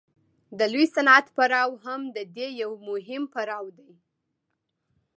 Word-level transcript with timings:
د 0.57 0.59
لوی 0.71 0.85
صنعت 0.95 1.25
پړاو 1.37 1.71
هم 1.85 2.01
د 2.15 2.17
دې 2.35 2.47
یو 2.61 2.71
مهم 2.87 3.23
پړاو 3.33 3.65
دی 3.77 3.91